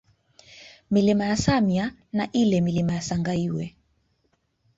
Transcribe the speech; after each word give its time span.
Milima 0.91 1.25
ya 1.25 1.37
Samya 1.37 1.93
na 2.13 2.31
ile 2.31 2.61
Milima 2.61 2.93
ya 2.93 3.01
Sangaiwe 3.01 3.75